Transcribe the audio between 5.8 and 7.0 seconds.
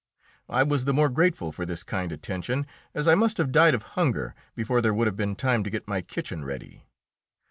my kitchen ready.